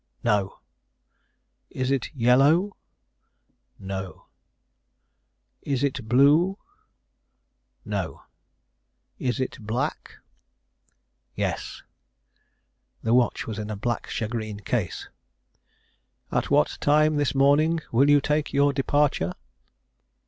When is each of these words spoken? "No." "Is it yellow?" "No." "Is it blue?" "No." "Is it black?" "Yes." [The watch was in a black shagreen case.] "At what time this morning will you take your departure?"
"No." 0.23 0.57
"Is 1.69 1.91
it 1.91 2.11
yellow?" 2.15 2.75
"No." 3.77 4.25
"Is 5.61 5.83
it 5.83 6.09
blue?" 6.09 6.57
"No." 7.85 8.23
"Is 9.19 9.39
it 9.39 9.57
black?" 9.59 10.15
"Yes." 11.35 11.83
[The 13.03 13.13
watch 13.13 13.45
was 13.45 13.59
in 13.59 13.69
a 13.69 13.75
black 13.77 14.07
shagreen 14.07 14.61
case.] 14.65 15.07
"At 16.31 16.49
what 16.49 16.79
time 16.81 17.17
this 17.17 17.35
morning 17.35 17.79
will 17.91 18.09
you 18.09 18.21
take 18.21 18.51
your 18.53 18.73
departure?" 18.73 19.33